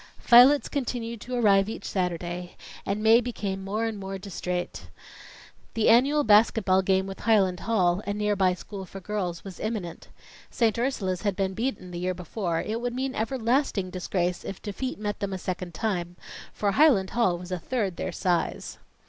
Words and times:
Violets 0.21 0.67
continued 0.67 1.21
to 1.21 1.35
arrive 1.35 1.69
each 1.69 1.85
Saturday, 1.85 2.57
and 2.87 3.03
Mae 3.03 3.21
became 3.21 3.63
more 3.63 3.85
and 3.85 3.99
more 3.99 4.17
distrait. 4.17 4.87
The 5.75 5.89
annual 5.89 6.23
basket 6.23 6.65
ball 6.65 6.81
game 6.81 7.05
with 7.05 7.19
Highland 7.19 7.59
Hall, 7.59 8.01
a 8.07 8.11
near 8.15 8.35
by 8.35 8.55
school 8.55 8.83
for 8.85 8.99
girls, 8.99 9.43
was 9.43 9.59
imminent. 9.59 10.07
St. 10.49 10.79
Ursula's 10.79 11.21
had 11.21 11.35
been 11.35 11.53
beaten 11.53 11.91
the 11.91 11.99
year 11.99 12.15
before; 12.15 12.61
it 12.63 12.81
would 12.81 12.95
mean 12.95 13.13
everlasting 13.13 13.91
disgrace 13.91 14.43
if 14.43 14.59
defeat 14.59 14.97
met 14.97 15.19
them 15.19 15.33
a 15.33 15.37
second 15.37 15.75
time, 15.75 16.15
for 16.51 16.71
Highland 16.71 17.11
Hall 17.11 17.37
was 17.37 17.51
a 17.51 17.59
third 17.59 17.97
their 17.97 18.11
size. 18.11 18.79